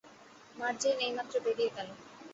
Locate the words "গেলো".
1.75-1.93